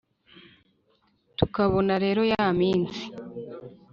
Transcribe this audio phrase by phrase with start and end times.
[1.37, 3.01] tukabona rero ya minsi,